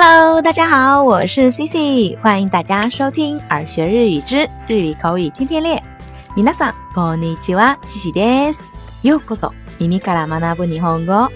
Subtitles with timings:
[0.00, 5.82] Hello，大家好，我是 Cici，欢迎大家收听耳学日语之日语口语天天练。
[6.34, 8.64] 皆さんこんにちは、Cici です。
[9.02, 11.30] ようこそ耳から学ぶ日本語。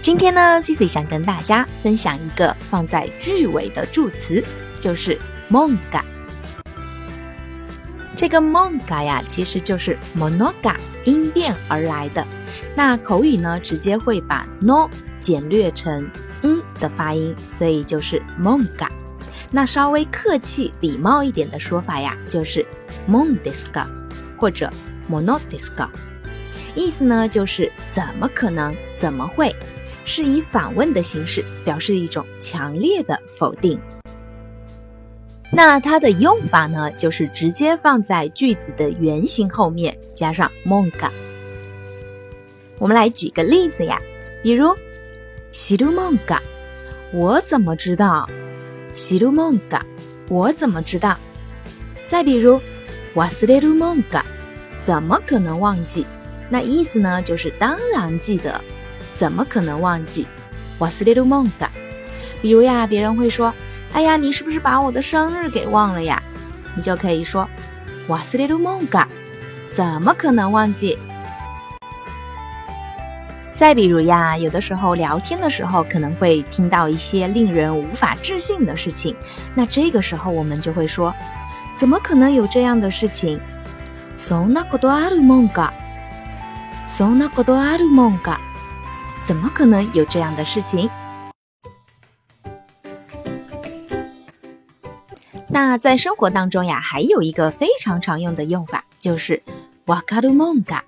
[0.00, 4.44] 今天呢，Cici 想跟大家分享一个放在句尾的助词，
[4.78, 6.04] 就是梦感。
[8.16, 12.26] 这个梦感呀，其实就是 monoga 音变而来的。
[12.75, 16.09] 那口语呢，直接会把 no 简略成
[16.43, 18.91] 嗯的发音，所以就是梦感。
[19.51, 22.65] 那稍微客气礼貌一点的说法呀，就是
[23.09, 23.85] mondiska
[24.37, 24.71] 或者
[25.09, 25.87] mono disga，
[26.75, 29.55] 意思呢就是怎么可能，怎么会，
[30.03, 33.79] 是以反问的形式表示一种强烈的否定。
[35.51, 41.11] 那它的用法呢，就是直接放在句子的原型后面加上梦感。
[42.77, 44.01] 我们来举个例子呀，
[44.43, 44.75] 比如
[45.51, 46.41] 西鲁梦嘎，
[47.11, 48.29] 我怎么知道？
[48.93, 49.85] 西鲁梦嘎，
[50.27, 51.17] 我怎么知道？
[52.05, 52.61] 再比如
[53.13, 54.25] 瓦斯列鲁梦嘎，
[54.81, 56.05] 怎么可能忘记？
[56.49, 58.61] 那意思呢，就是当然记得，
[59.15, 60.27] 怎么可能忘记？
[60.79, 61.71] 瓦斯列鲁梦嘎。
[62.41, 63.53] 比如呀，别人会说
[63.93, 66.21] ：“哎呀，你是不是把我的生日给忘了呀？”
[66.75, 67.49] 你就可以说
[68.07, 69.07] 瓦斯列鲁梦嘎，
[69.71, 70.97] 怎么可能忘记？
[73.54, 79.14] 再比如呀，有的时候聊天的时候可能会听到一些令人无法置信的事情，
[79.54, 81.14] 那这个时候我们就会说：
[81.76, 83.38] 怎么可能有这样的事情？
[84.16, 85.72] そんなことあるもんか？
[86.88, 88.38] そんなことあるもんか？
[89.24, 90.88] 怎么可能有这样的事情？
[95.48, 99.42] 那在生活当中呀，还有一个非常常用的用法，就是
[99.86, 100.80] わかるもんか？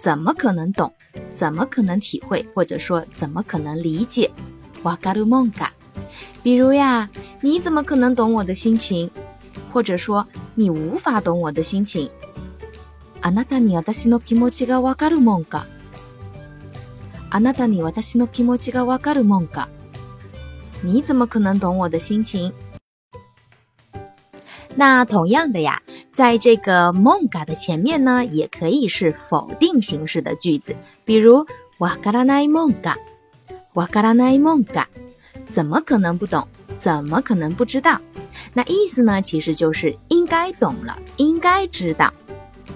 [0.00, 0.92] 怎么可能懂？
[1.34, 4.30] 怎么可能体会，或者说怎么可能理解？
[4.82, 5.70] わかるもんか？
[6.42, 7.08] 比如呀，
[7.40, 9.10] 你怎么可能懂我的心情？
[9.72, 12.08] 或者说你无法懂我的心情？
[13.20, 15.66] あなたに私の気持ちがわかるもんか？
[17.30, 19.68] あなたに私の気持ちがわかるもんか？
[20.82, 22.52] 你怎么可能懂我的心情？
[24.76, 25.81] 那同样的呀。
[26.12, 30.74] 在这个梦嘎的前面呢，也可以是否定形式的句子，
[31.04, 31.46] 比如
[31.78, 32.96] わからない梦嘎，
[33.74, 34.88] わからない梦嘎，
[35.50, 36.46] 怎么可能不懂？
[36.78, 38.00] 怎么可能不知道？
[38.54, 42.12] 那意思呢，其实就是应该懂了，应该知道。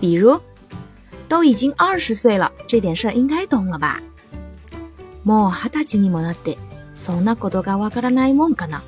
[0.00, 0.40] 比如，
[1.28, 4.00] 都已经二十岁了，这点事儿应该懂了吧？
[5.24, 6.58] もう二十歳にもなって、
[6.94, 8.82] そんなことがわからないもんかな？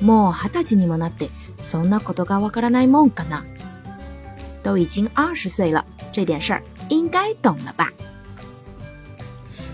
[0.00, 1.30] もう二十歳にもなって。
[1.64, 3.42] そんなことがわからないもんかな？
[4.62, 7.92] 都已经二十岁了，这点事儿应该懂了吧？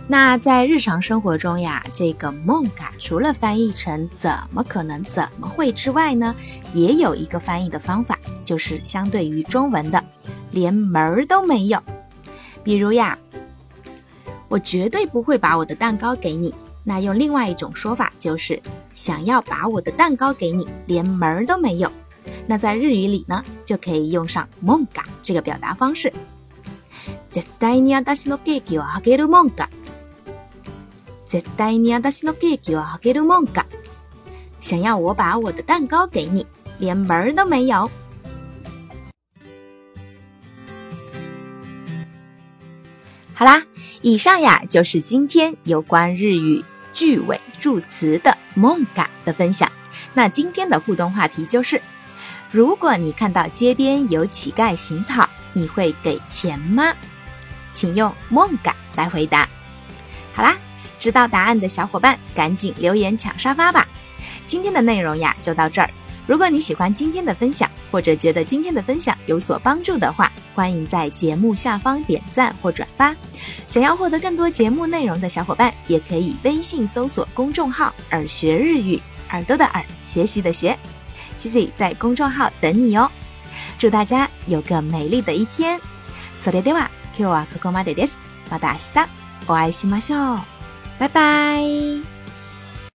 [0.08, 6.32] 那在日常生活中呀，这个梦嘎除了翻译成“怎么可能”“怎么会”之外呢，
[6.72, 10.00] 也有一个翻译的方法，就是相对于中文的“
[10.52, 11.82] 连门儿都没有”。
[12.62, 13.18] 比如呀，
[14.48, 16.54] 我绝对不会把我的蛋糕给你。
[16.84, 18.62] 那用另外一种说法就是
[18.94, 21.90] 想要把我的蛋糕给你，连门儿都没有。
[22.46, 26.12] 那在日语里呢，就可以用上“梦嘎”这个表达方式。
[27.30, 29.68] 絶対に私のケーキをあげるもんか。
[31.28, 33.66] 絶対に私のケーキをあげるもんか。
[34.60, 36.46] 想要我把我的蛋糕给你，
[36.78, 37.90] 连门儿都没有。
[43.34, 43.64] 好啦，
[44.02, 46.64] 以上呀就是今天有关日语。
[47.01, 49.67] 句尾助词的梦感的分享。
[50.13, 51.81] 那今天的互动话题就是：
[52.51, 56.93] 如果你看到街边有乞丐行讨，你会给钱吗？
[57.73, 59.49] 请用梦感来回答。
[60.31, 60.55] 好啦，
[60.99, 63.87] 知道答案的小伙伴赶紧留言抢沙发吧。
[64.45, 65.89] 今天的内容呀就到这儿。
[66.27, 73.14] 如果你喜欢今天的分享，或者觉得今天的分享有所帮助的话，欢迎在节目下方点赞或转发。
[73.68, 79.00] 想要获得更多节目内容的小伙伴，也可以微信搜索公众号“耳学日语”，
[79.30, 80.76] 耳朵的耳，学习的学，
[81.40, 83.10] Cici 在公众号等你哦。
[83.78, 85.80] 祝大家有个美丽的一天。
[86.38, 88.16] それでは今日はここまでです。
[88.50, 89.08] また明日
[89.48, 90.40] お会いしましょう。
[90.98, 92.09] 拜拜。